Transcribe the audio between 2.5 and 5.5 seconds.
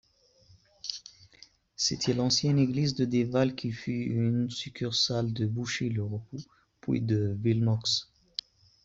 église de Dival qui fut une succursale de